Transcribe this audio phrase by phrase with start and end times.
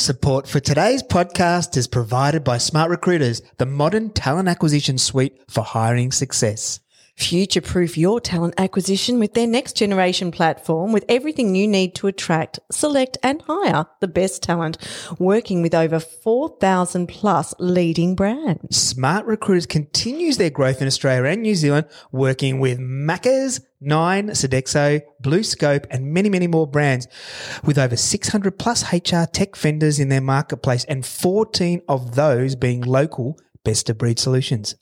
[0.00, 5.62] Support for today's podcast is provided by Smart Recruiters, the modern talent acquisition suite for
[5.62, 6.80] hiring success.
[7.16, 12.06] Future proof your talent acquisition with their next generation platform with everything you need to
[12.06, 14.78] attract, select, and hire the best talent,
[15.18, 18.74] working with over 4,000 plus leading brands.
[18.74, 25.00] Smart Recruiters continues their growth in Australia and New Zealand, working with Maccas, Nine, Sodexo,
[25.20, 27.08] Blue Scope, and many, many more brands
[27.64, 32.82] with over 600 plus HR tech vendors in their marketplace and 14 of those being
[32.82, 34.74] local best of breed solutions.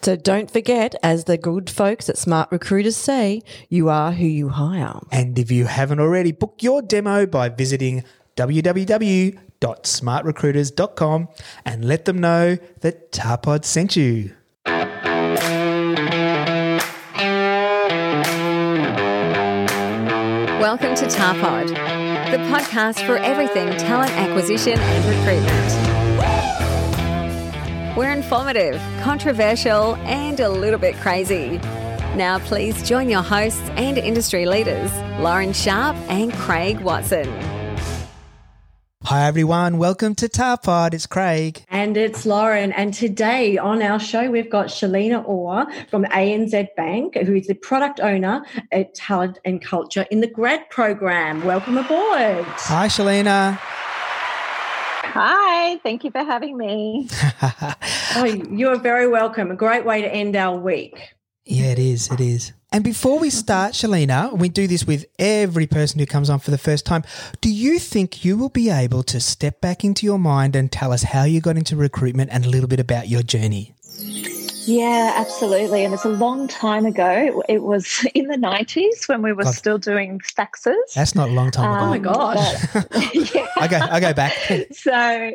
[0.00, 4.48] So don't forget, as the good folks at Smart Recruiters say, you are who you
[4.50, 4.98] hire.
[5.12, 8.02] And if you haven't already, book your demo by visiting
[8.36, 11.28] www.smartrecruiters.com
[11.64, 14.34] and let them know that Tarpod sent you.
[20.64, 25.04] Welcome to Tarpod, the podcast for everything talent acquisition and
[27.84, 27.98] recruitment.
[27.98, 31.58] We're informative, controversial, and a little bit crazy.
[32.16, 37.53] Now, please join your hosts and industry leaders, Lauren Sharp and Craig Watson.
[39.06, 40.94] Hi everyone, welcome to Tarpod.
[40.94, 41.62] It's Craig.
[41.68, 42.72] And it's Lauren.
[42.72, 47.54] And today on our show, we've got Shalina Orr from ANZ Bank, who is the
[47.54, 51.44] product owner at Talent and Culture in the grad program.
[51.44, 52.46] Welcome aboard.
[52.46, 53.58] Hi Shalina.
[55.16, 57.06] Hi, thank you for having me.
[58.16, 59.50] oh, you're very welcome.
[59.50, 61.13] A great way to end our week.
[61.46, 62.10] Yeah, it is.
[62.10, 62.52] It is.
[62.72, 66.50] And before we start, Shalina, we do this with every person who comes on for
[66.50, 67.04] the first time.
[67.40, 70.92] Do you think you will be able to step back into your mind and tell
[70.92, 73.74] us how you got into recruitment and a little bit about your journey?
[74.66, 75.84] Yeah, absolutely.
[75.84, 77.42] And it's a long time ago.
[77.48, 79.54] It was in the 90s when we were God.
[79.54, 80.74] still doing faxes.
[80.94, 81.78] That's not a long time ago.
[81.78, 82.72] Um, oh my gosh.
[82.72, 83.46] But, yeah.
[83.56, 84.32] I go I go back.
[84.72, 85.32] so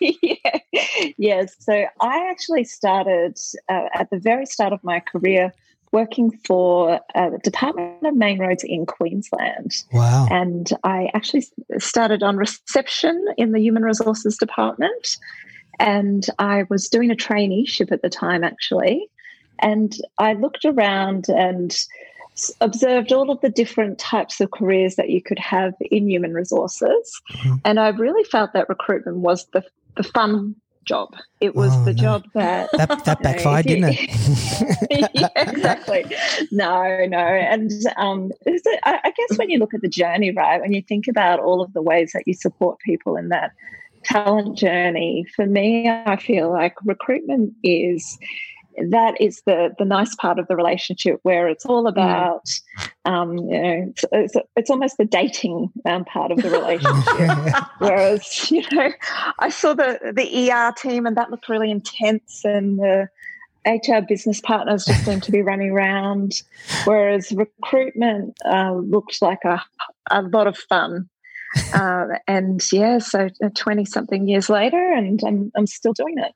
[0.00, 0.33] yeah.
[1.16, 1.46] yeah.
[1.58, 5.52] So I actually started uh, at the very start of my career
[5.94, 9.84] working for uh, the Department of Main Roads in Queensland.
[9.92, 10.26] Wow.
[10.28, 11.46] And I actually
[11.78, 15.16] started on reception in the Human Resources Department.
[15.78, 19.08] And I was doing a traineeship at the time, actually.
[19.60, 21.76] And I looked around and
[22.60, 27.20] observed all of the different types of careers that you could have in human resources.
[27.34, 27.54] Mm-hmm.
[27.64, 29.64] And I really felt that recruitment was the,
[29.96, 31.14] the fun job.
[31.40, 32.02] It was oh, the no.
[32.02, 35.10] job that that, that backfired, know, didn't it?
[35.14, 36.04] yeah, exactly.
[36.50, 38.32] No, no, and um,
[38.84, 41.72] I guess when you look at the journey, right, when you think about all of
[41.72, 43.52] the ways that you support people in that
[44.04, 48.18] talent journey, for me, I feel like recruitment is
[48.90, 51.88] that is the the nice part of the relationship where it's all mm.
[51.88, 52.48] about
[53.04, 57.64] um, you know it's, it's, it's, almost the dating um, part of the relationship.
[57.78, 58.90] Whereas you know
[59.38, 63.08] i saw the the er team and that looked really intense and the
[63.66, 66.32] hr business partners just seemed to be running around.
[66.84, 69.62] Whereas recruitment uh, looked like a,
[70.10, 71.08] a lot of fun.
[71.72, 76.32] Uh, and yeah so uh, 20 something years later and I'm, I'm still doing it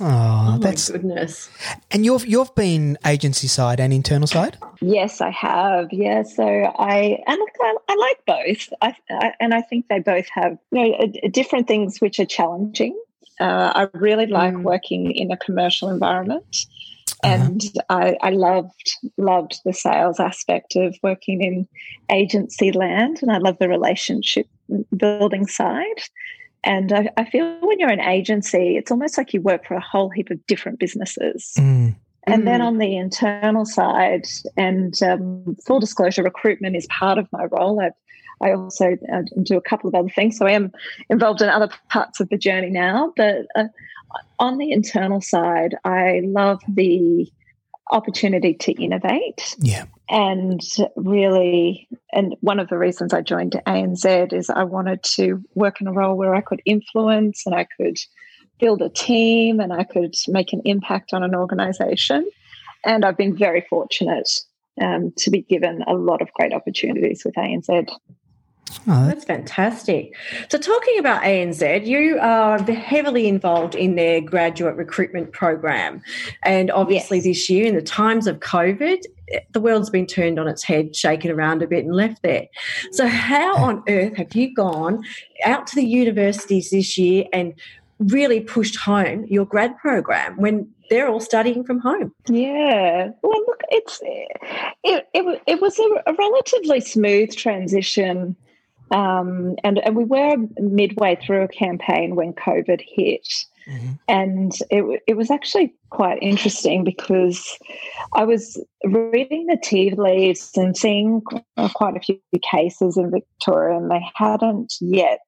[0.00, 1.50] Oh, oh that's goodness.
[1.90, 4.58] And you've you've been agency side and internal side.
[4.80, 5.92] Yes, I have.
[5.92, 8.72] Yeah, so I and I, I like both.
[8.82, 12.98] I, I, and I think they both have you know different things which are challenging.
[13.40, 14.62] Uh, I really like mm.
[14.62, 16.66] working in a commercial environment,
[17.22, 17.44] uh-huh.
[17.44, 21.68] and I, I loved loved the sales aspect of working in
[22.10, 24.46] agency land, and I love the relationship
[24.96, 26.00] building side.
[26.66, 29.80] And I, I, feel when you're an agency, it's almost like you work for a
[29.80, 31.54] whole heap of different businesses.
[31.56, 31.94] Mm.
[32.26, 32.44] And mm.
[32.44, 37.80] then on the internal side, and um, full disclosure, recruitment is part of my role.
[37.80, 37.90] I,
[38.44, 40.36] I also uh, do a couple of other things.
[40.36, 40.72] So I am
[41.08, 43.12] involved in other parts of the journey now.
[43.16, 43.66] But uh,
[44.40, 47.30] on the internal side, I love the
[47.90, 49.54] opportunity to innovate.
[49.58, 49.84] Yeah.
[50.08, 50.60] And
[50.96, 55.86] really, and one of the reasons I joined ANZ is I wanted to work in
[55.86, 57.98] a role where I could influence and I could
[58.58, 62.28] build a team and I could make an impact on an organization.
[62.84, 64.30] And I've been very fortunate
[64.80, 67.88] um, to be given a lot of great opportunities with ANZ.
[68.88, 70.14] Oh, that's fantastic.
[70.48, 76.02] So, talking about ANZ, you are heavily involved in their graduate recruitment program.
[76.42, 77.24] And obviously, yes.
[77.24, 79.02] this year, in the times of COVID,
[79.52, 82.46] the world's been turned on its head, shaken around a bit, and left there.
[82.92, 85.02] So, how on earth have you gone
[85.44, 87.54] out to the universities this year and
[87.98, 92.12] really pushed home your grad program when they're all studying from home.
[92.28, 93.08] Yeah.
[93.22, 98.36] Well, look, it's it it, it was a, a relatively smooth transition
[98.90, 103.26] Um, and, and we were midway through a campaign when COVID hit.
[103.68, 103.92] Mm-hmm.
[104.06, 107.58] And it, it was actually quite interesting because
[108.12, 111.20] I was reading the tea leaves and seeing
[111.74, 115.18] quite a few cases in Victoria, and they hadn't yet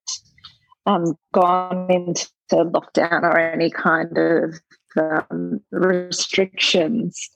[0.87, 4.61] um, gone into lockdown or any kind of
[4.97, 7.29] um, restrictions.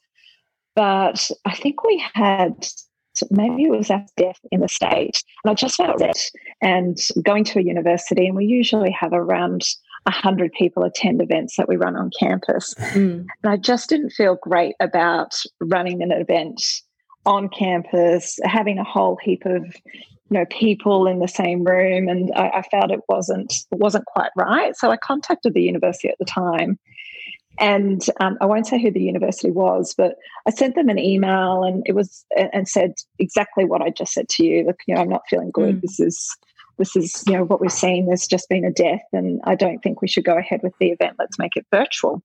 [0.76, 2.66] But I think we had
[3.30, 5.22] maybe it was our death in the state.
[5.44, 6.18] And I just felt it.
[6.60, 9.62] And going to a university, and we usually have around
[10.04, 12.74] 100 people attend events that we run on campus.
[12.92, 13.26] Mm.
[13.42, 16.62] And I just didn't feel great about running an event
[17.24, 19.64] on campus, having a whole heap of
[20.32, 24.06] you know people in the same room and I, I felt it wasn't it wasn't
[24.06, 26.78] quite right so i contacted the university at the time
[27.58, 30.16] and um, I won't say who the university was, but
[30.46, 34.28] I sent them an email and it was and said exactly what I just said
[34.30, 34.64] to you.
[34.64, 35.76] Look, you know, I'm not feeling good.
[35.76, 35.80] Mm.
[35.82, 36.36] This is
[36.78, 38.06] this is you know what we've seen.
[38.06, 40.90] There's just been a death, and I don't think we should go ahead with the
[40.90, 41.16] event.
[41.18, 42.22] Let's make it virtual.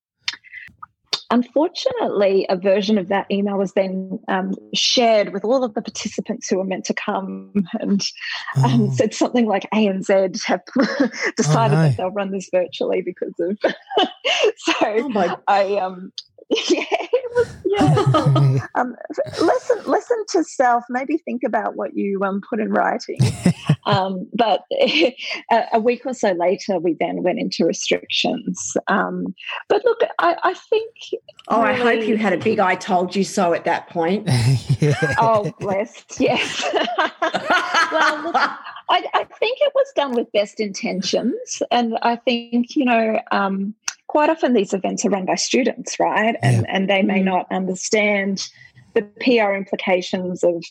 [1.30, 6.48] Unfortunately, a version of that email was then um, shared with all of the participants
[6.50, 8.02] who were meant to come and
[8.64, 8.92] um, oh.
[8.96, 10.62] said something like ANZ have
[11.36, 11.88] decided oh, no.
[11.88, 13.58] that they'll run this virtually because of.
[14.58, 16.14] so oh I um,
[16.70, 16.86] yeah,
[17.66, 18.68] yeah.
[18.76, 18.96] um,
[19.42, 20.84] listen, listen to self.
[20.90, 23.20] Maybe think about what you um, put in writing.
[23.86, 25.16] um, but a,
[25.74, 28.76] a, week or so later, we then went into restrictions.
[28.88, 29.36] Um,
[29.70, 30.94] but look, I, I think.
[31.48, 34.28] Oh, really, I hope you had a big "I told you so" at that point.
[34.80, 35.16] yeah.
[35.20, 36.20] Oh, blessed.
[36.20, 36.68] Yes.
[36.74, 42.86] well, look, I, I, think it was done with best intentions, and I think you
[42.86, 43.76] know um,
[44.08, 46.36] quite often these events are run by students, right?
[46.42, 46.68] And, yeah.
[46.70, 47.26] and they may mm.
[47.26, 48.48] not understand
[48.94, 50.64] the PR implications of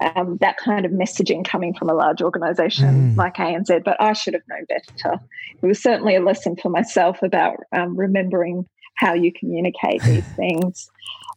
[0.00, 3.16] um, that kind of messaging coming from a large organization mm.
[3.16, 5.20] like ANZ, but I should have known better.
[5.62, 8.66] It was certainly a lesson for myself about um, remembering
[8.96, 10.90] how you communicate these things.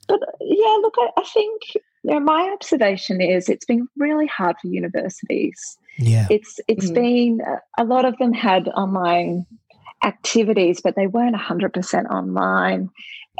[0.07, 1.61] But yeah, look, I, I think
[2.03, 5.77] you know, my observation is it's been really hard for universities.
[5.97, 6.95] Yeah, it's it's mm.
[6.95, 7.41] been
[7.77, 9.45] a lot of them had online
[10.03, 12.89] activities, but they weren't 100% online.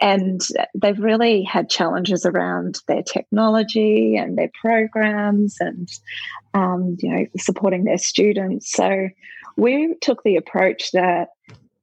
[0.02, 0.42] And
[0.74, 5.90] they've really had challenges around their technology and their programs and,
[6.54, 8.72] um, you know, supporting their students.
[8.72, 9.10] So
[9.58, 11.30] we took the approach that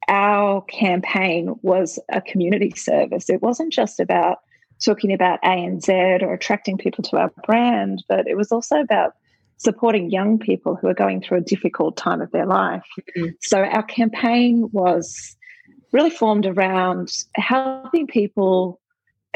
[0.09, 3.29] our campaign was a community service.
[3.29, 4.39] It wasn't just about
[4.85, 9.15] talking about ANZ or attracting people to our brand, but it was also about
[9.59, 12.87] supporting young people who are going through a difficult time of their life.
[13.17, 13.31] Mm-hmm.
[13.41, 15.37] So our campaign was
[15.93, 18.81] really formed around helping people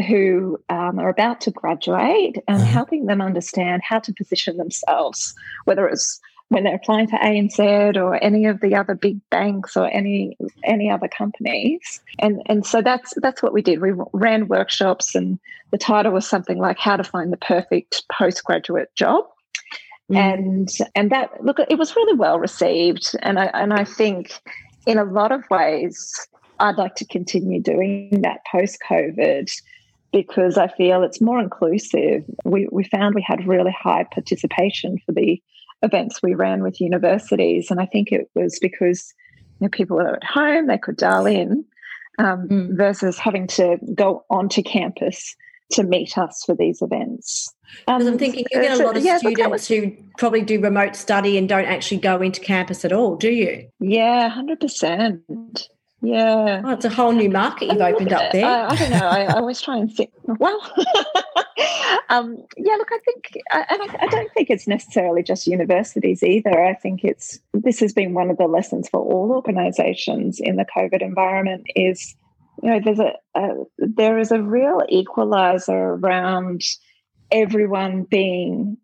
[0.08, 2.66] who um, are about to graduate and mm-hmm.
[2.66, 5.34] helping them understand how to position themselves,
[5.64, 9.88] whether it's when they're applying for ANZ or any of the other big banks or
[9.88, 12.00] any any other companies.
[12.18, 13.80] And and so that's that's what we did.
[13.80, 15.38] We ran workshops and
[15.70, 19.24] the title was something like how to find the perfect postgraduate job.
[20.10, 20.16] Mm.
[20.16, 24.40] And and that look, it was really well received, and I and I think
[24.86, 26.12] in a lot of ways,
[26.58, 29.50] I'd like to continue doing that post COVID
[30.12, 32.24] because I feel it's more inclusive.
[32.44, 35.40] We we found we had really high participation for the
[35.82, 39.14] events we ran with universities, and I think it was because
[39.60, 41.64] you know, people were at home, they could dial in,
[42.18, 42.76] um, mm.
[42.76, 45.36] versus having to go onto campus
[45.72, 47.54] to meet us for these events.
[47.86, 50.96] Because um, I'm thinking you get a lot of yeah, students who probably do remote
[50.96, 53.68] study and don't actually go into campus at all, do you?
[53.78, 55.22] Yeah, hundred percent.
[56.02, 58.46] Yeah, oh, it's a whole new market you've opened up there.
[58.46, 59.06] I, I don't know.
[59.06, 60.10] I, I, always try and think.
[60.24, 60.58] Well,
[62.08, 62.74] um, yeah.
[62.76, 66.64] Look, I think, and I, I don't think it's necessarily just universities either.
[66.64, 70.64] I think it's this has been one of the lessons for all organisations in the
[70.74, 72.16] COVID environment is
[72.62, 73.48] you know there's a, a
[73.78, 76.62] there is a real equalizer around
[77.30, 78.76] everyone being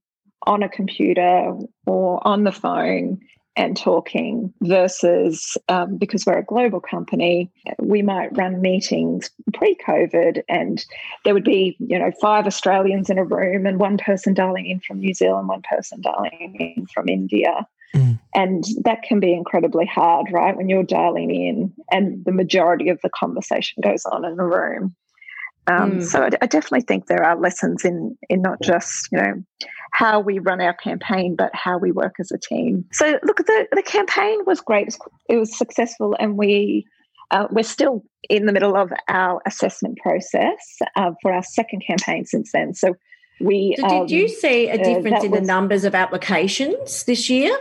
[0.46, 1.52] on a computer
[1.86, 3.20] or on the phone
[3.56, 10.84] and talking versus um, because we're a global company, we might run meetings pre-COVID, and
[11.24, 14.80] there would be you know five Australians in a room and one person dialing in
[14.80, 17.66] from New Zealand, one person dialing in from India.
[18.36, 20.56] And that can be incredibly hard, right?
[20.56, 24.94] When you're dialing in and the majority of the conversation goes on in the room.
[25.66, 26.04] Um, mm.
[26.04, 29.42] So I, I, definitely think there are lessons in in not just you know
[29.92, 32.84] how we run our campaign, but how we work as a team.
[32.92, 34.96] So look, the the campaign was great.
[35.28, 36.86] It was successful, and we
[37.32, 42.24] uh, we're still in the middle of our assessment process uh, for our second campaign
[42.26, 42.74] since then.
[42.74, 42.94] So
[43.40, 45.94] We so did um, you see a uh, difference uh, in was, the numbers of
[45.94, 47.56] applications this year?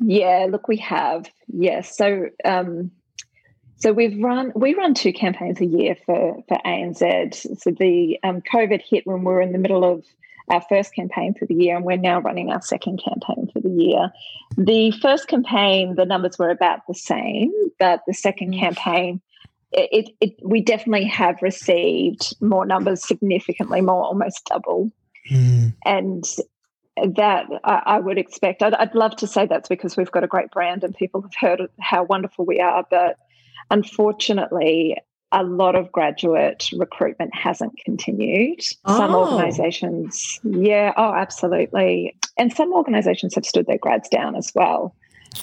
[0.00, 1.30] Yeah, look, we have.
[1.48, 2.90] Yes, so um,
[3.76, 7.60] so we've run we run two campaigns a year for for ANZ.
[7.60, 10.04] So the um, COVID hit when we were in the middle of
[10.50, 13.70] our first campaign for the year, and we're now running our second campaign for the
[13.70, 14.10] year.
[14.56, 19.20] The first campaign, the numbers were about the same, but the second campaign,
[19.70, 24.90] it, it, we definitely have received more numbers, significantly more, almost double.
[25.30, 25.74] Mm.
[25.84, 26.24] And
[27.16, 28.62] that I, I would expect.
[28.62, 31.34] I'd, I'd, love to say that's because we've got a great brand and people have
[31.38, 33.16] heard how wonderful we are, but
[33.70, 34.96] unfortunately,
[35.32, 38.60] a lot of graduate recruitment hasn't continued.
[38.84, 38.96] Oh.
[38.96, 42.16] Some organisations, yeah, oh, absolutely.
[42.36, 44.94] And some organisations have stood their grads down as well.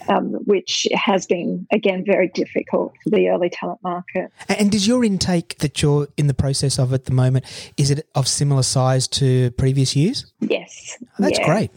[0.09, 4.31] Um, which has been again very difficult for the early talent market.
[4.49, 7.45] And does your intake that you're in the process of at the moment
[7.77, 10.31] is it of similar size to previous years?
[10.41, 11.45] Yes, oh, that's yeah.
[11.45, 11.71] great.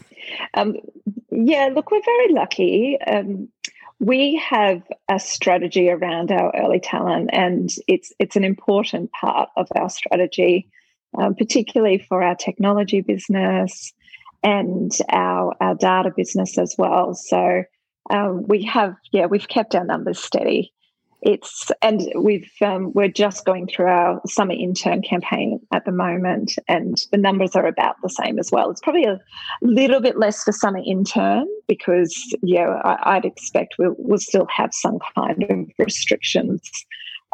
[0.53, 0.75] Um,
[1.31, 2.97] yeah, look, we're very lucky.
[3.07, 3.49] Um,
[3.99, 9.67] we have a strategy around our early talent, and it's it's an important part of
[9.75, 10.69] our strategy,
[11.17, 13.93] um, particularly for our technology business
[14.43, 17.13] and our our data business as well.
[17.13, 17.63] So
[18.09, 20.73] um, we have yeah we've kept our numbers steady.
[21.21, 26.53] It's and we've um, we're just going through our summer intern campaign at the moment
[26.67, 28.71] and the numbers are about the same as well.
[28.71, 29.19] It's probably a
[29.61, 34.71] little bit less for summer intern because yeah I, would expect we'll, we'll still have
[34.73, 36.67] some kind of restrictions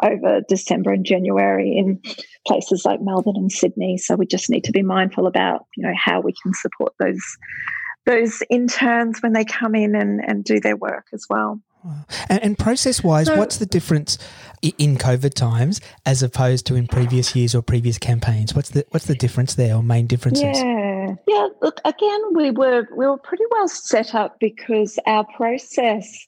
[0.00, 2.00] over december and january in
[2.46, 3.96] places like melbourne and sydney.
[3.96, 7.24] So we just need to be mindful about you know how we can support those
[8.08, 11.60] those interns when they come in and, and do their work as well
[12.28, 14.18] and, and process wise, so, what's the difference
[14.62, 18.54] in COVID times as opposed to in previous years or previous campaigns?
[18.54, 20.58] What's the what's the difference there, or main differences?
[20.58, 21.48] Yeah, yeah.
[21.62, 26.26] Look, again, we were we were pretty well set up because our process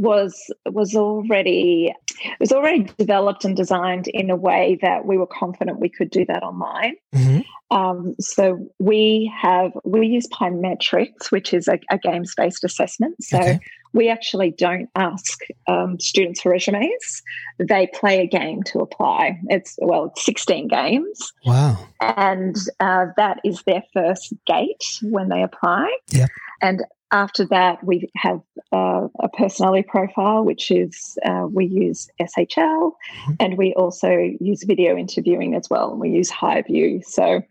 [0.00, 1.92] was was already
[2.40, 6.24] was already developed and designed in a way that we were confident we could do
[6.24, 6.94] that online.
[7.14, 7.76] Mm-hmm.
[7.76, 13.22] Um, so we have we use Pymetrics, which is a, a games based assessment.
[13.22, 13.60] So okay
[13.92, 17.22] we actually don't ask um, students for resumes.
[17.58, 19.40] They play a game to apply.
[19.48, 21.32] It's, well, it's 16 games.
[21.44, 21.88] Wow.
[22.00, 25.90] And uh, that is their first gate when they apply.
[26.08, 26.26] Yeah.
[26.62, 28.40] And after that, we have
[28.72, 33.32] uh, a personality profile, which is uh, we use SHL mm-hmm.
[33.40, 35.90] and we also use video interviewing as well.
[35.90, 37.04] And we use HireVue.
[37.04, 37.42] So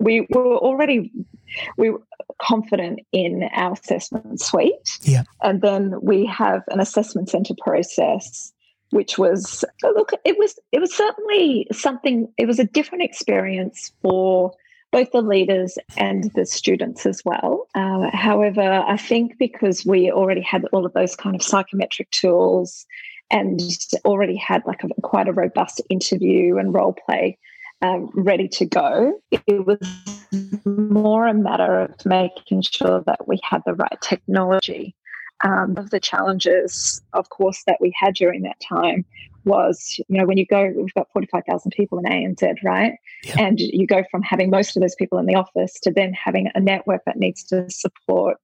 [0.00, 1.12] we were already
[1.76, 2.02] we were
[2.40, 4.98] confident in our assessment suite.
[5.02, 5.22] Yeah.
[5.42, 8.52] And then we have an assessment center process
[8.90, 14.52] which was look it was it was certainly something it was a different experience for
[14.90, 17.66] both the leaders and the students as well.
[17.74, 22.86] Uh, however, I think because we already had all of those kind of psychometric tools
[23.30, 23.60] and
[24.04, 27.38] already had like a, quite a robust interview and role play
[27.82, 29.20] um, ready to go.
[29.30, 29.78] It was
[30.64, 34.94] more a matter of making sure that we had the right technology.
[35.44, 39.04] Um, of the challenges, of course, that we had during that time
[39.48, 42.92] was, you know, when you go, we've got 45,000 people in ANZ, right?
[43.24, 43.34] Yeah.
[43.38, 46.50] And you go from having most of those people in the office to then having
[46.54, 48.36] a network that needs to support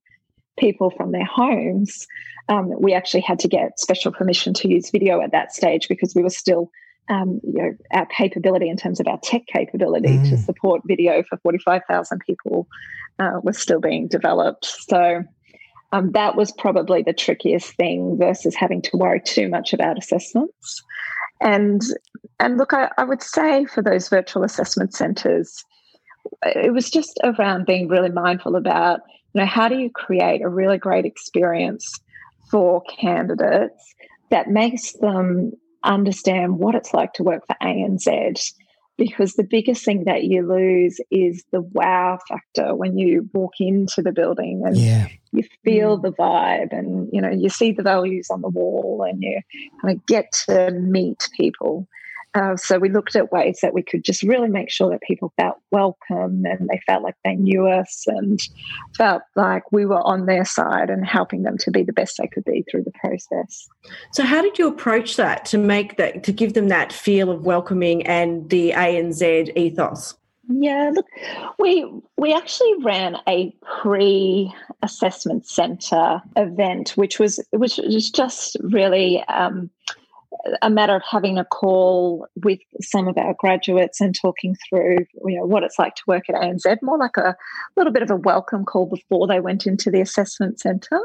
[0.59, 2.07] people from their homes.
[2.49, 6.13] Um, we actually had to get special permission to use video at that stage because
[6.15, 6.69] we were still
[7.07, 10.29] um, you know, our capability in terms of our tech capability mm.
[10.29, 12.67] to support video for 45,000 people
[13.19, 14.65] uh, was still being developed.
[14.65, 15.23] So
[15.95, 20.83] um, that was probably the trickiest thing versus having to worry too much about assessments.
[21.41, 21.81] And
[22.39, 25.63] and look, I, I would say for those virtual assessment centres,
[26.43, 29.01] it was just around being really mindful about,
[29.33, 31.99] you know, how do you create a really great experience
[32.51, 33.95] for candidates
[34.31, 38.53] that makes them understand what it's like to work for ANZ
[38.97, 44.01] because the biggest thing that you lose is the wow factor when you walk into
[44.01, 45.07] the building and yeah.
[45.31, 46.03] you feel mm.
[46.03, 49.39] the vibe and you know you see the values on the wall and you
[49.81, 51.87] kind of get to meet people
[52.35, 55.33] uh, so we looked at ways that we could just really make sure that people
[55.37, 58.39] felt welcome and they felt like they knew us and
[58.97, 62.27] felt like we were on their side and helping them to be the best they
[62.27, 63.67] could be through the process.
[64.11, 67.45] So how did you approach that to make that to give them that feel of
[67.45, 70.15] welcoming and the ANZ ethos?
[70.47, 71.07] Yeah, look,
[71.57, 79.71] we we actually ran a pre-assessment centre event, which was which was just really um,
[80.61, 85.37] a matter of having a call with some of our graduates and talking through you
[85.37, 87.35] know what it's like to work at ANZ, more like a
[87.75, 91.01] little bit of a welcome call before they went into the assessment centre.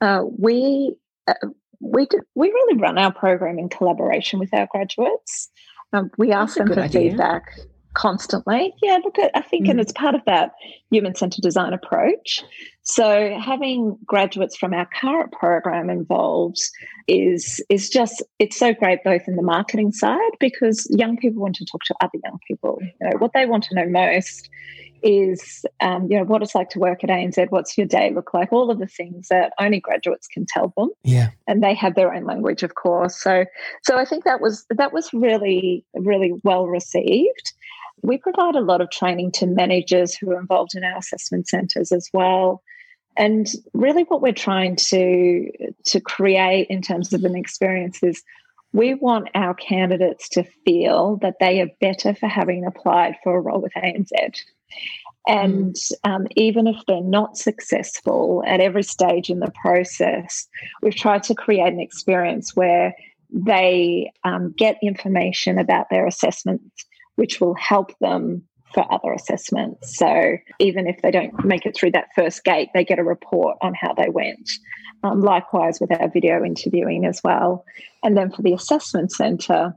[0.00, 0.94] Uh, we
[1.26, 1.34] uh,
[1.80, 5.50] we do, we really run our program in collaboration with our graduates.
[5.92, 7.10] Um, we ask them for idea.
[7.10, 7.44] feedback
[7.94, 8.74] constantly.
[8.82, 9.70] Yeah, look, at, I think, mm.
[9.70, 10.52] and it's part of that
[10.90, 12.44] human centered design approach.
[12.84, 16.60] So having graduates from our current program involved
[17.08, 21.56] is is just it's so great both in the marketing side because young people want
[21.56, 22.78] to talk to other young people.
[22.80, 24.50] You know what they want to know most
[25.02, 27.50] is um, you know what it's like to work at ANZ.
[27.50, 28.52] What's your day look like?
[28.52, 30.90] All of the things that only graduates can tell them.
[31.04, 33.16] Yeah, and they have their own language, of course.
[33.16, 33.46] So
[33.82, 37.54] so I think that was that was really really well received.
[38.02, 41.90] We provide a lot of training to managers who are involved in our assessment centres
[41.90, 42.62] as well.
[43.16, 45.50] And really, what we're trying to,
[45.86, 48.22] to create in terms of an experience is
[48.72, 53.40] we want our candidates to feel that they are better for having applied for a
[53.40, 54.40] role with ANZ.
[55.26, 60.46] And um, even if they're not successful at every stage in the process,
[60.82, 62.94] we've tried to create an experience where
[63.30, 66.84] they um, get information about their assessments
[67.16, 68.42] which will help them
[68.74, 69.96] for other assessments.
[69.96, 73.56] So even if they don't make it through that first gate, they get a report
[73.62, 74.50] on how they went.
[75.02, 77.64] Um, likewise with our video interviewing as well.
[78.02, 79.74] And then for the assessment centre,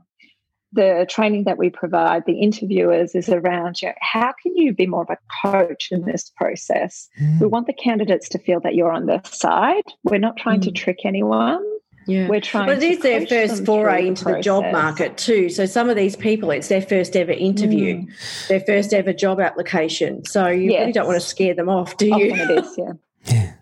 [0.72, 4.86] the training that we provide the interviewers is around you know, how can you be
[4.86, 7.08] more of a coach in this process?
[7.20, 7.40] Mm.
[7.40, 9.84] We want the candidates to feel that you're on their side.
[10.04, 10.64] We're not trying mm.
[10.64, 11.64] to trick anyone.
[12.08, 12.26] Yeah.
[12.26, 15.50] We're trying But it is their first foray into the, the, job market too.
[15.50, 18.48] So some of these people, it's their first ever interview, mm.
[18.48, 20.24] their first ever job application.
[20.24, 20.80] So you yes.
[20.80, 22.32] really don't want to scare them off, do you?
[22.32, 22.92] Often it is, yeah.
[23.26, 23.52] yeah.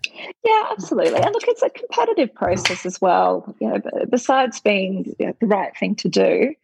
[0.45, 1.19] Yeah, absolutely.
[1.19, 3.53] And look, it's a competitive process as well.
[3.59, 6.55] You know, besides being you know, the right thing to do,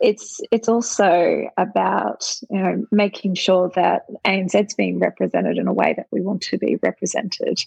[0.00, 5.94] it's it's also about you know making sure that ANZ's being represented in a way
[5.96, 7.60] that we want to be represented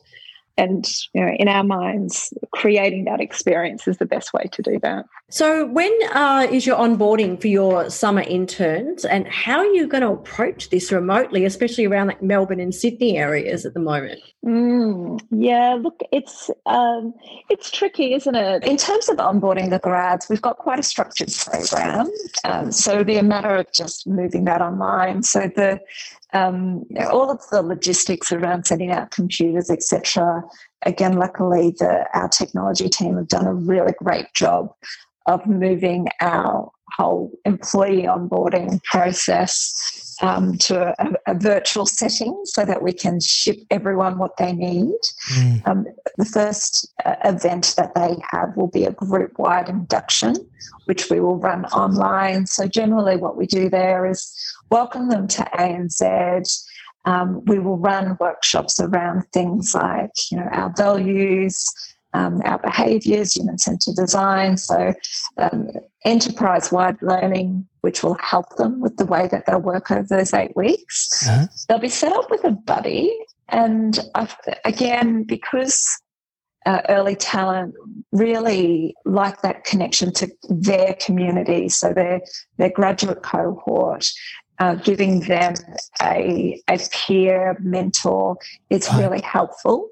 [0.61, 4.79] and you know in our minds creating that experience is the best way to do
[4.79, 5.05] that.
[5.29, 10.03] So when uh, is your onboarding for your summer interns and how are you going
[10.03, 14.21] to approach this remotely especially around like melbourne and sydney areas at the moment?
[14.45, 17.13] Mm, yeah look it's um,
[17.49, 18.63] it's tricky isn't it?
[18.63, 22.09] In terms of onboarding the grads we've got quite a structured program.
[22.43, 25.23] Um, so it'll be a matter of just moving that online.
[25.23, 25.79] So the
[26.33, 30.43] um, all of the logistics around setting out computers, etc.
[30.85, 34.73] Again, luckily, the, our technology team have done a really great job
[35.25, 42.81] of moving our whole employee onboarding process um, to a, a, virtual setting so that
[42.81, 44.99] we can ship everyone what they need.
[45.33, 45.67] Mm.
[45.67, 45.85] Um,
[46.17, 50.35] the first uh, event that they have will be a group wide induction,
[50.85, 52.45] which we will run online.
[52.45, 54.33] So, generally, what we do there is
[54.69, 56.65] welcome them to ANZ.
[57.05, 61.67] Um, we will run workshops around things like, you know, our values,
[62.13, 64.57] um, our behaviours, human centred design.
[64.57, 64.93] So,
[65.37, 65.69] um,
[66.05, 70.33] enterprise wide learning, which will help them with the way that they'll work over those
[70.33, 71.27] eight weeks.
[71.27, 71.47] Uh-huh.
[71.67, 73.15] They'll be set up with a buddy.
[73.49, 75.85] And I've, again, because
[76.65, 77.73] uh, early talent
[78.11, 82.21] really like that connection to their community, so their,
[82.57, 84.07] their graduate cohort,
[84.59, 85.55] uh, giving them
[86.03, 88.37] a, a peer mentor
[88.69, 89.89] is really helpful.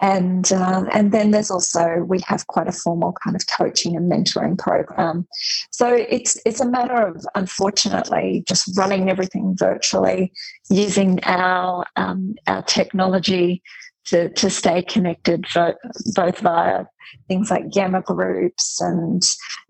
[0.00, 4.10] And uh, and then there's also we have quite a formal kind of coaching and
[4.10, 5.26] mentoring program.
[5.72, 10.32] So it's it's a matter of unfortunately just running everything virtually,
[10.70, 13.62] using our um, our technology
[14.08, 15.44] to, to stay connected
[16.14, 16.84] both via
[17.26, 19.22] things like Yammer groups and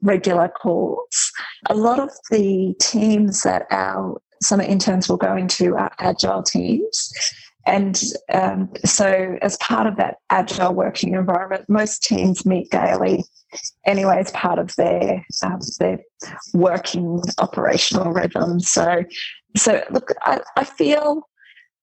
[0.02, 1.32] regular calls.
[1.68, 7.12] A lot of the teams that our summer interns will go into are agile teams.
[7.68, 8.02] And
[8.32, 13.24] um, so, as part of that agile working environment, most teams meet daily
[13.84, 15.98] anyway as part of their um, their
[16.54, 18.60] working operational rhythm.
[18.60, 19.04] So,
[19.54, 21.28] so look, I, I feel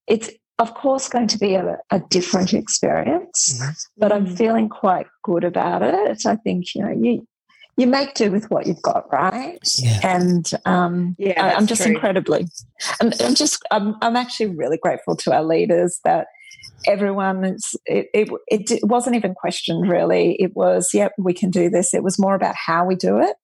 [0.08, 3.72] it's of course going to be a, a different experience, mm-hmm.
[3.98, 4.38] but I'm mm.
[4.38, 6.26] feeling quite good about it.
[6.26, 7.28] I think you know you
[7.78, 9.60] you make do with what you've got, right?
[9.78, 10.00] Yeah.
[10.04, 11.92] And um, yeah, I, am just true.
[11.92, 12.48] incredibly,
[13.02, 16.28] I'm, I'm just, I'm, I'm actually really grateful to our leaders that
[16.88, 20.36] everyone is, it, it, it, wasn't even questioned really.
[20.40, 21.94] It was, yep, we can do this.
[21.94, 23.36] It was more about how we do it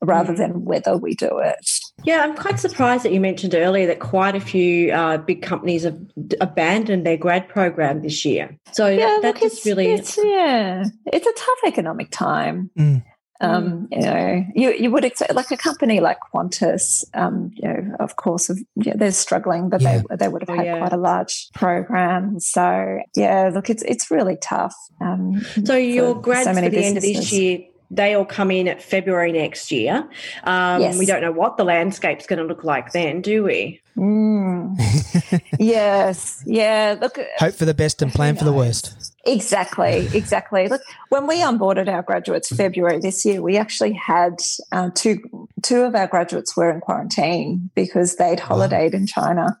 [0.00, 0.38] rather mm.
[0.38, 1.70] than whether we do it.
[2.04, 5.82] Yeah, I'm quite surprised that you mentioned earlier that quite a few uh, big companies
[5.82, 5.98] have
[6.40, 8.56] abandoned their grad program this year.
[8.72, 12.70] So yeah, that, that look, really it's, yeah, it's a tough economic time.
[12.78, 13.02] Mm.
[13.40, 13.88] Um, mm.
[13.92, 18.16] You know, you, you would expect like a company like Qantas, um, you know, of
[18.16, 20.02] course, of, yeah, they're struggling, but yeah.
[20.08, 20.78] they they would have oh, had yeah.
[20.78, 22.40] quite a large program.
[22.40, 24.74] So yeah, look, it's it's really tough.
[25.00, 26.86] Um, so your grads so for the businesses.
[26.86, 30.08] end of this year they all come in at February next year.
[30.44, 30.98] Um, yes.
[30.98, 33.80] We don't know what the landscape's going to look like then, do we?
[33.96, 35.40] Mm.
[35.58, 36.42] yes.
[36.46, 36.96] Yeah.
[37.00, 37.18] Look.
[37.38, 38.97] Hope for the best and plan for the worst.
[39.28, 40.08] Exactly.
[40.14, 40.68] Exactly.
[40.68, 44.40] Look, when we onboarded our graduates February this year, we actually had
[44.72, 48.98] uh, two two of our graduates were in quarantine because they'd holidayed wow.
[48.98, 49.58] in China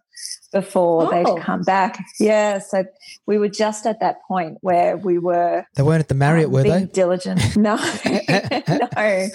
[0.52, 1.10] before oh.
[1.10, 2.02] they'd come back.
[2.18, 2.84] Yeah, so
[3.26, 5.66] we were just at that point where we were.
[5.74, 6.86] They weren't at the Marriott, um, were they?
[6.86, 7.40] Diligent.
[7.56, 7.76] No,
[8.08, 9.28] no,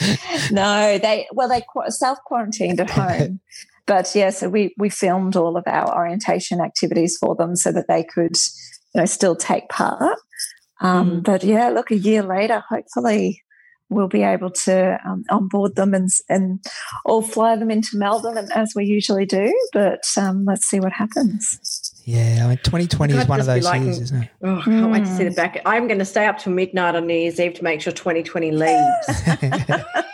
[0.52, 0.98] no.
[0.98, 3.42] They well, they self quarantined at home.
[3.86, 7.88] but yeah, so we we filmed all of our orientation activities for them so that
[7.88, 8.36] they could,
[8.94, 10.18] you know, still take part.
[10.82, 11.24] Um, mm.
[11.24, 13.44] But yeah, look, a year later, hopefully
[13.90, 16.64] we'll be able to um, onboard them and, and
[17.06, 19.54] all fly them into Melbourne as we usually do.
[19.72, 21.92] But um, let's see what happens.
[22.06, 24.30] Yeah, I mean, 2020 is one of those years, isn't it?
[24.44, 24.92] Oh, I can't mm.
[24.92, 25.62] wait to see the back.
[25.66, 28.52] I'm going to stay up till midnight on New Year's Eve to make sure 2020
[28.52, 29.24] leaves.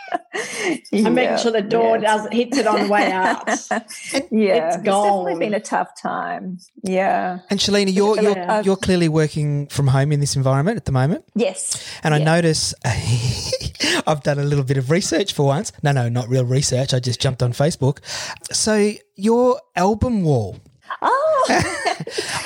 [0.92, 2.22] yeah, I'm making sure the door yes.
[2.22, 3.42] does hits it on the way out.
[3.48, 4.76] yeah, it's gone.
[4.76, 6.58] It's definitely been a tough time.
[6.82, 7.40] Yeah.
[7.50, 11.24] And Shalina, you're you're, you're clearly working from home in this environment at the moment.
[11.34, 11.84] Yes.
[12.02, 12.74] And I notice
[14.06, 15.72] I've done a little bit of research for once.
[15.82, 16.94] No, no, not real research.
[16.94, 17.98] I just jumped on Facebook.
[18.52, 20.58] So your album wall
[21.02, 21.62] Oh,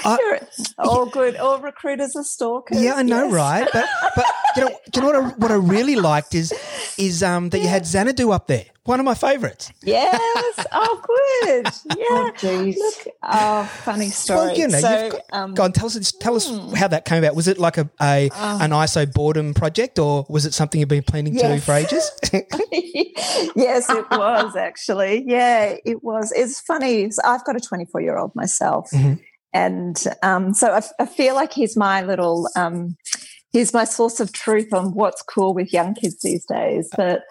[0.78, 1.36] all good.
[1.36, 2.82] All recruiters are stalkers.
[2.82, 3.32] Yeah, I know, yes.
[3.32, 3.68] right?
[3.72, 4.26] But but
[4.56, 6.52] you know, you know what I, what I really liked is
[6.98, 7.64] is um that yeah.
[7.64, 8.66] you had Xanadu up there.
[8.84, 9.72] One of my favourites.
[9.82, 10.20] Yes.
[10.76, 11.00] Oh,
[11.42, 11.66] good.
[11.96, 12.04] Yeah.
[12.10, 12.76] Oh, geez.
[12.76, 14.46] Look, oh, funny story.
[14.46, 16.74] Well, you know, so, got, um, go on, tell us, tell us hmm.
[16.74, 17.36] how that came about.
[17.36, 20.88] Was it like a, a uh, an ISO boredom project, or was it something you've
[20.88, 21.42] been planning yes.
[21.42, 22.10] to do for ages?
[23.54, 25.24] yes, it was actually.
[25.26, 26.32] Yeah, it was.
[26.32, 27.08] It's funny.
[27.24, 28.90] I've got a 24 year old myself.
[28.92, 29.14] Mm-hmm.
[29.52, 32.96] And um, so I, I, feel like he's my little um,
[33.54, 36.90] he's my source of truth on what's cool with young kids these days.
[36.94, 37.22] But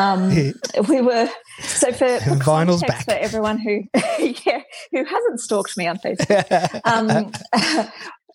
[0.00, 0.30] um,
[0.88, 1.28] we were
[1.60, 3.04] so for, for Vinyl's back.
[3.04, 3.84] for everyone who
[4.18, 6.80] yeah who hasn't stalked me on Facebook.
[6.84, 7.30] Um,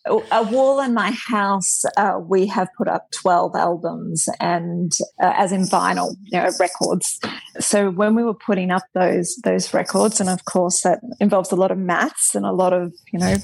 [0.05, 5.51] a wall in my house, uh, we have put up 12 albums and uh, as
[5.51, 7.19] in vinyl you know, records.
[7.59, 11.55] So when we were putting up those those records, and of course that involves a
[11.55, 13.35] lot of maths and a lot of you know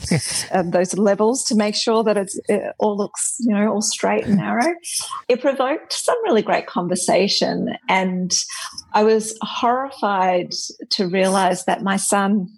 [0.51, 4.25] um, those levels to make sure that it's, it all looks you know all straight
[4.25, 4.73] and narrow.
[5.27, 8.31] It provoked some really great conversation, and
[8.93, 10.53] I was horrified
[10.91, 12.49] to realize that my son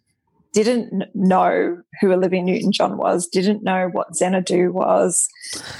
[0.53, 5.27] didn't know who Olivia Newton John was, didn't know what Xanadu was,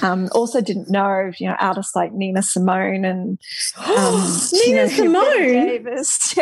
[0.02, 3.40] um, also didn't know, you know, artists like Nina Simone and
[3.78, 6.10] um, Nina Simone Davis.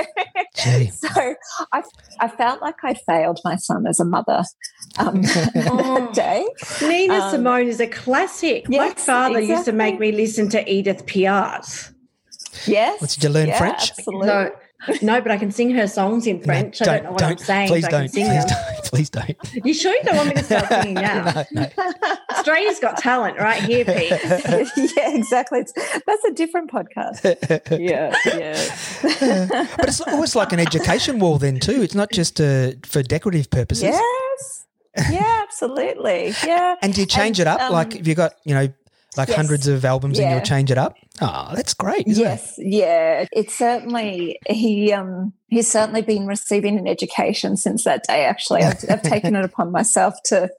[0.56, 1.36] so
[1.72, 1.84] I,
[2.20, 4.44] I felt like I'd failed my son as a mother
[4.98, 5.22] um,
[5.56, 6.00] oh.
[6.00, 6.48] that day.
[6.82, 8.66] Nina um, Simone is a classic.
[8.70, 9.48] Yes, my father exactly.
[9.48, 11.94] used to make me listen to Edith Piaf.
[12.66, 13.00] Yes.
[13.00, 13.92] What, did you learn yeah, French?
[13.92, 14.28] Absolutely.
[14.28, 14.52] No,
[15.02, 16.82] no, but I can sing her songs in French.
[16.82, 17.68] No, I don't know what don't, I'm saying.
[17.70, 18.12] Please don't.
[18.12, 18.48] Please them.
[18.48, 18.84] don't.
[18.86, 19.66] Please don't.
[19.66, 21.46] You sure you don't want me to start singing now?
[21.52, 21.70] no, no.
[22.32, 24.10] Australia's got talent right here, Pete.
[24.98, 25.60] yeah, exactly.
[25.60, 27.22] It's, that's a different podcast.
[27.80, 29.68] yeah, yeah.
[29.78, 31.82] but it's almost like an education wall then too.
[31.82, 33.84] It's not just uh, for decorative purposes.
[33.84, 34.66] Yes.
[35.12, 36.34] Yeah, absolutely.
[36.46, 36.76] Yeah.
[36.82, 37.62] And do you change and, it up?
[37.62, 38.74] Um, like, if you got, you know,
[39.18, 39.38] like yes.
[39.38, 40.26] hundreds of albums yeah.
[40.26, 40.96] and you'll change it up.
[41.22, 42.08] Oh, that's great.
[42.08, 42.68] yes, it?
[42.68, 43.26] yeah.
[43.32, 48.26] It's certainly he um he's certainly been receiving an education since that day.
[48.26, 50.50] Actually, I've, I've taken it upon myself to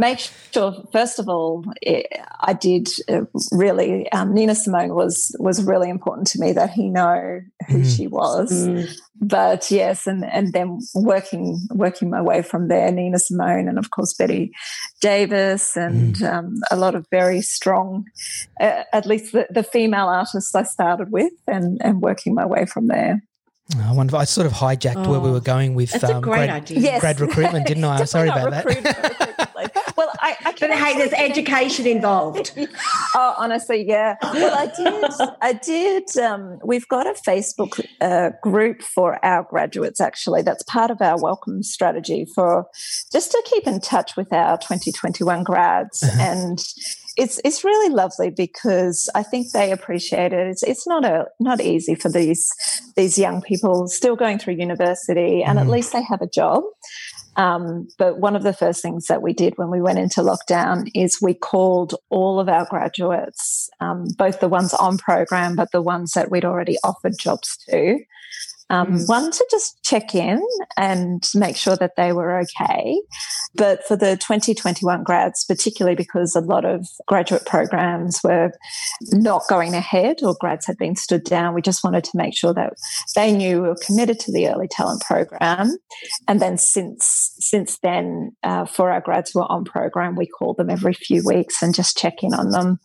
[0.00, 0.18] make
[0.52, 2.06] sure first of all it,
[2.40, 3.20] i did uh,
[3.52, 7.96] really um, nina simone was was really important to me that he know who mm.
[7.96, 8.90] she was mm.
[9.20, 13.90] but yes and and then working working my way from there nina simone and of
[13.90, 14.50] course betty
[15.00, 16.32] davis and mm.
[16.32, 18.04] um, a lot of very strong
[18.60, 22.64] uh, at least the, the female artists i started with and and working my way
[22.64, 23.22] from there
[23.78, 24.16] I wonder.
[24.16, 27.00] I sort of hijacked oh, where we oh, were going with um, grad, yes.
[27.00, 27.98] grad, recruitment, didn't I?
[28.00, 29.50] I'm sorry about that.
[30.44, 32.52] Well, I, I but hey, there's education involved.
[33.14, 34.16] oh, honestly, yeah.
[34.22, 35.28] Well, I did.
[35.42, 36.16] I did.
[36.18, 40.00] Um, we've got a Facebook uh, group for our graduates.
[40.00, 42.66] Actually, that's part of our welcome strategy for
[43.12, 46.20] just to keep in touch with our 2021 grads uh-huh.
[46.20, 46.64] and
[47.16, 50.46] it's it's really lovely because I think they appreciate it.
[50.46, 52.50] It's it's not a not easy for these
[52.96, 55.62] these young people still going through university, and mm.
[55.62, 56.64] at least they have a job.
[57.36, 60.90] Um, but one of the first things that we did when we went into lockdown
[60.94, 65.82] is we called all of our graduates, um, both the ones on program, but the
[65.82, 67.98] ones that we'd already offered jobs to,
[68.70, 69.08] um, mm.
[69.08, 70.42] One, to just check in
[70.76, 73.02] and make sure that they were okay.
[73.56, 78.52] But for the 2021 grads, particularly because a lot of graduate programs were
[79.10, 82.54] not going ahead or grads had been stood down, we just wanted to make sure
[82.54, 82.74] that
[83.16, 85.76] they knew we were committed to the early talent program.
[86.28, 90.54] And then since since then, uh, for our grads who are on program, we call
[90.54, 92.78] them every few weeks and just check in on them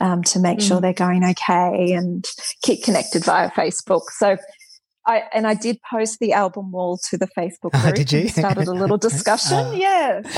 [0.00, 0.66] um, to make mm.
[0.66, 2.24] sure they're going okay and
[2.62, 4.02] keep connected via Facebook.
[4.16, 4.36] So
[5.08, 7.82] I, and I did post the album wall to the Facebook group.
[7.82, 8.28] Uh, did you?
[8.28, 9.56] started a little discussion.
[9.56, 10.20] Uh, yeah.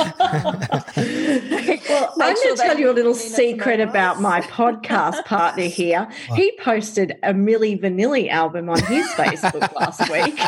[1.89, 6.09] well, I'm sure going to tell you a little secret about my podcast partner here.
[6.29, 6.39] What?
[6.39, 10.39] He posted a Milli Vanilli album on his Facebook last week.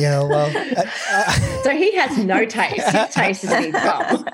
[0.00, 1.32] Yeah, well, uh, uh,
[1.62, 2.88] so he has no taste.
[2.88, 4.28] His taste is in bum.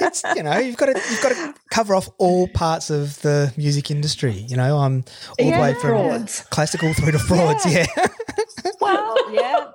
[0.00, 3.52] It's you know you've got to you've got to cover off all parts of the
[3.56, 4.32] music industry.
[4.32, 5.04] You know, I'm
[5.38, 6.40] all yeah, the way from frauds.
[6.50, 7.64] classical through to frauds.
[7.66, 7.86] Yeah.
[7.96, 8.06] yeah.
[8.80, 9.70] well, yeah.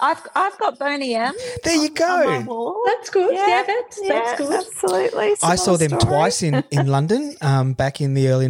[0.00, 1.34] I've I've got Boney M.
[1.64, 2.82] There you go.
[2.86, 3.34] That's good.
[3.34, 4.52] Yeah, yeah that's, yeah, that's good.
[4.52, 5.34] Absolutely.
[5.42, 6.04] I saw them story.
[6.04, 8.48] twice in in London um, back in the early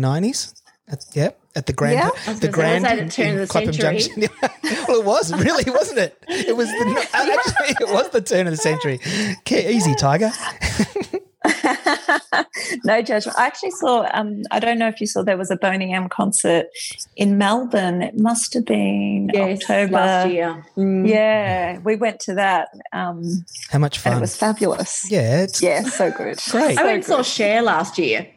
[0.88, 1.16] nineties.
[1.16, 4.22] Yep at the Grand, yeah, the Grand in, in Clapham Junction.
[4.62, 6.16] well, it was really, wasn't it?
[6.29, 9.01] It was the, actually it was the turn of the century.
[9.51, 10.31] Easy, Tiger.
[12.85, 13.37] no judgment.
[13.38, 14.09] I actually saw.
[14.12, 15.22] Um, I don't know if you saw.
[15.22, 16.66] There was a Boney M concert
[17.16, 18.03] in Melbourne.
[18.03, 20.64] It must have been yes, October last year.
[20.77, 21.09] Mm.
[21.09, 22.68] Yeah, we went to that.
[22.92, 24.16] Um, How much fun!
[24.16, 25.11] it was fabulous.
[25.11, 26.38] Yeah, yeah, so good.
[26.51, 26.79] Great.
[26.79, 28.29] I went and saw Cher last year.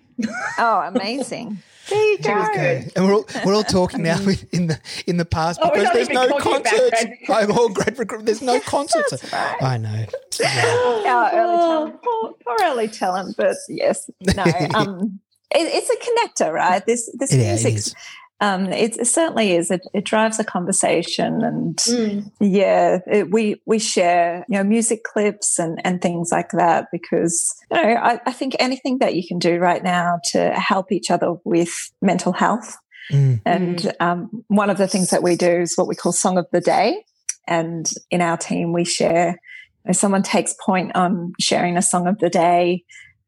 [0.58, 1.62] oh, amazing.
[1.92, 2.84] There you go.
[2.96, 4.18] And we're all we're all talking now
[4.52, 7.06] in the in the past oh, because there's no concerts.
[7.30, 8.26] I'm all Bradford.
[8.26, 9.32] There's no concerts.
[9.32, 9.62] Right.
[9.62, 10.06] I know.
[10.40, 11.12] Yeah.
[11.14, 14.44] Our early talent, poor, poor, early talent, but yes, no.
[14.74, 15.20] Um,
[15.52, 16.84] it, it's a connector, right?
[16.84, 17.96] This this music
[18.42, 19.70] um, it, it, certainly is.
[19.70, 22.32] It, it, drives a conversation, and mm.
[22.40, 27.56] yeah, it, we we share you know music clips and and things like that because
[27.70, 31.12] you know I, I, think anything that you can do right now to help each
[31.12, 32.78] other with mental health.
[33.12, 33.42] Mm.
[33.46, 33.94] And mm.
[34.00, 36.62] um, one of the things that we do is what we call Song of the
[36.62, 37.06] Day,
[37.48, 39.40] and in our team we share.
[39.86, 42.84] If someone takes point on sharing a song of the day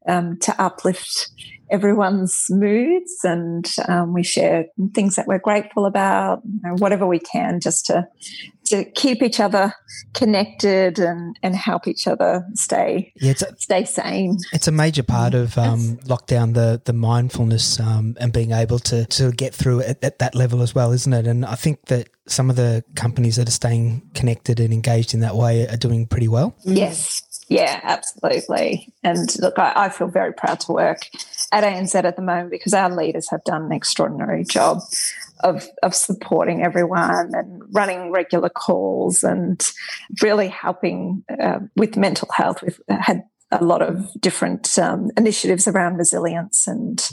[0.08, 1.30] um, to uplift
[1.70, 7.18] everyone's moods and um, we share things that we're grateful about, you know, whatever we
[7.18, 8.06] can just to
[8.66, 9.74] to keep each other
[10.14, 14.38] connected and, and help each other stay yeah, a, stay sane.
[14.52, 19.04] It's a major part of um, lockdown, the the mindfulness um, and being able to
[19.06, 21.26] to get through at, at that level as well, isn't it?
[21.26, 25.20] And I think that some of the companies that are staying connected and engaged in
[25.20, 26.54] that way are doing pretty well.
[26.64, 28.92] Yes, yeah, absolutely.
[29.02, 31.08] And look, I, I, feel very proud to work
[31.52, 34.80] at ANZ at the moment because our leaders have done an extraordinary job
[35.40, 39.70] of, of supporting everyone and running regular calls and
[40.22, 42.62] really helping uh, with mental health.
[42.62, 47.06] We've had a lot of different um, initiatives around resilience and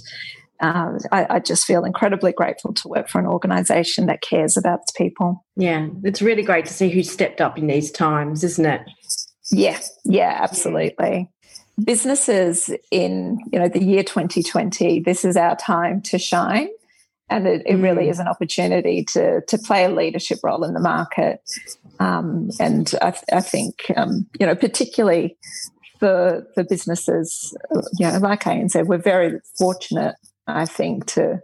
[0.62, 4.82] uh, I, I, just feel incredibly grateful to work for an organisation that cares about
[4.84, 5.44] its people.
[5.56, 8.82] Yeah, it's really great to see who stepped up in these times, isn't it?
[9.52, 11.30] Yeah, yeah, absolutely.
[11.84, 16.70] Businesses in you know the year 2020, this is our time to shine,
[17.30, 17.84] and it, it mm.
[17.84, 21.42] really is an opportunity to to play a leadership role in the market.
[22.00, 25.38] Um, and I, I think um, you know particularly
[26.00, 27.56] for for businesses,
[27.98, 30.16] you know, like ANZ, we're very fortunate.
[30.48, 31.42] I think to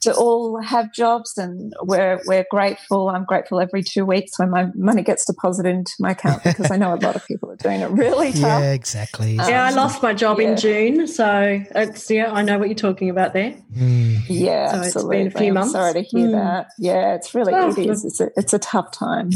[0.00, 3.08] to all have jobs and we're we're grateful.
[3.08, 6.76] I'm grateful every two weeks when my money gets deposited into my account because I
[6.76, 8.62] know a lot of people are doing it really tough.
[8.62, 9.38] Yeah, exactly.
[9.38, 10.50] Um, yeah, I lost my job yeah.
[10.50, 13.54] in June, so it's yeah, I know what you're talking about there.
[13.76, 14.22] Mm.
[14.28, 15.18] Yeah, so absolutely.
[15.22, 15.74] It's been a few months.
[15.74, 16.32] I'm sorry to hear mm.
[16.32, 16.68] that.
[16.78, 18.04] Yeah, it's really oh, it is.
[18.04, 19.30] It's a, it's a tough time.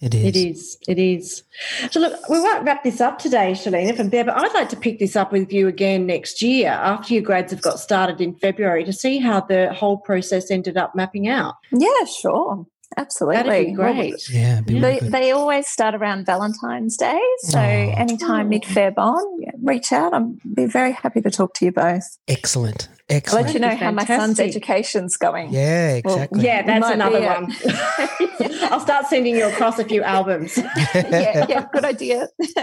[0.00, 0.24] It is.
[0.24, 0.78] It is.
[0.88, 1.42] It is.
[1.90, 4.76] So look, we won't wrap this up today, Shalina from there, but I'd like to
[4.76, 8.34] pick this up with you again next year after your grads have got started in
[8.34, 11.54] February to see how the whole process ended up mapping out.
[11.72, 12.66] Yeah, sure.
[12.96, 13.42] Absolutely.
[13.42, 14.12] That'd be great.
[14.12, 14.60] Well, yeah.
[14.62, 17.20] Be they, they, always start around Valentine's Day.
[17.40, 17.62] So oh.
[17.62, 18.48] anytime oh.
[18.48, 19.22] mid Feb on,
[19.62, 20.14] reach out.
[20.14, 22.18] I'm be very happy to talk to you both.
[22.26, 22.88] Excellent.
[23.08, 23.46] Excellent.
[23.46, 25.52] I'll let you know how my son's education's going.
[25.52, 26.38] Yeah, exactly.
[26.38, 27.54] Well, yeah, that's another one.
[28.72, 30.56] I'll start sending you across a few albums.
[30.94, 32.28] yeah, yeah, good idea.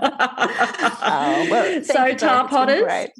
[0.00, 3.12] oh, well, so, Tar Potters.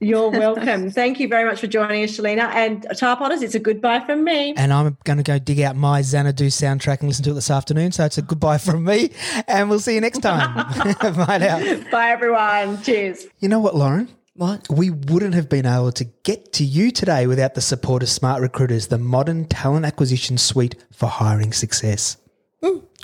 [0.00, 0.90] You're welcome.
[0.90, 2.50] Thank you very much for joining us, Shalina.
[2.52, 4.54] And Tar Potters, it's a goodbye from me.
[4.56, 7.50] And I'm going to go dig out my Xanadu soundtrack and listen to it this
[7.50, 7.92] afternoon.
[7.92, 9.10] So it's a goodbye from me.
[9.48, 10.54] And we'll see you next time.
[11.26, 11.90] Bye now.
[11.90, 12.82] Bye, everyone.
[12.82, 13.26] Cheers.
[13.40, 14.08] You know what, Lauren?
[14.36, 14.66] What?
[14.68, 18.42] We wouldn't have been able to get to you today without the support of Smart
[18.42, 22.16] Recruiters, the modern talent acquisition suite for hiring success.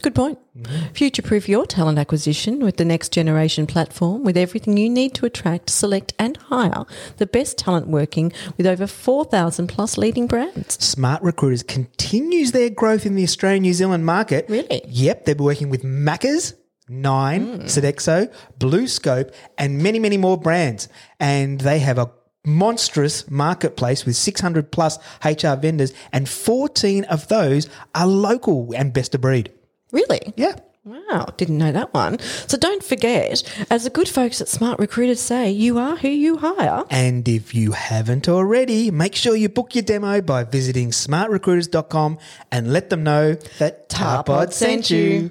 [0.03, 0.39] Good point.
[0.57, 0.93] Mm-hmm.
[0.95, 5.27] Future proof your talent acquisition with the next generation platform with everything you need to
[5.27, 6.85] attract, select, and hire
[7.19, 10.83] the best talent working with over 4,000 plus leading brands.
[10.83, 14.47] Smart Recruiters continues their growth in the Australian New Zealand market.
[14.49, 14.83] Really?
[14.87, 16.55] Yep, they're working with Macca's,
[16.89, 17.63] Nine, mm.
[17.67, 20.89] Sodexo, Blue Scope, and many, many more brands.
[21.21, 22.11] And they have a
[22.45, 29.15] monstrous marketplace with 600 plus HR vendors, and 14 of those are local and best
[29.15, 29.53] of breed.
[29.93, 30.33] Really?
[30.37, 30.57] Yeah.
[30.83, 32.19] Wow, didn't know that one.
[32.21, 36.85] So don't forget, as the good folks at SmartRecruiters say, you are who you hire.
[36.89, 42.19] And if you haven't already, make sure you book your demo by visiting smartrecruiters.com
[42.51, 45.31] and let them know that Tarpod sent you.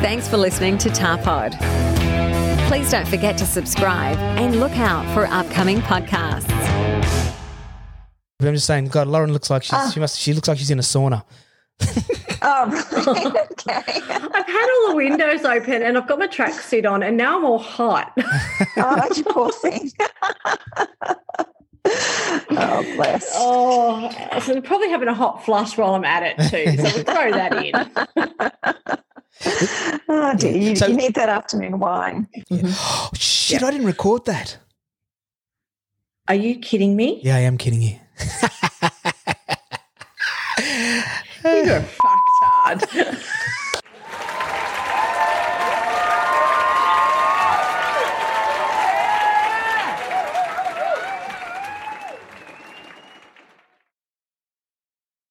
[0.00, 1.52] Thanks for listening to Tarpod.
[2.68, 6.50] Please don't forget to subscribe and look out for upcoming podcasts.
[8.40, 9.90] I'm just saying, God, Lauren looks like she's, ah.
[9.92, 10.18] she must.
[10.18, 11.24] She looks like she's in a sauna.
[12.42, 13.36] Oh, right.
[13.52, 13.82] okay.
[14.12, 17.44] I've had all the windows open and I've got my tracksuit on, and now I'm
[17.44, 18.12] all hot.
[18.76, 19.90] Oh, you poor thing.
[21.86, 23.26] oh, bless.
[23.34, 24.10] oh,
[24.40, 26.76] so I'm probably having a hot flush while I'm at it too.
[26.76, 27.74] So we'll throw that in.
[30.08, 30.56] Oh, dear.
[30.56, 32.28] You, So- you need that afternoon wine.
[32.50, 32.66] Mm-hmm.
[32.68, 33.62] Oh, shit!
[33.62, 34.58] I didn't record that.
[36.28, 37.20] Are you kidding me?
[37.24, 37.98] Yeah, I am kidding you.
[41.66, 42.82] You're fucked hard.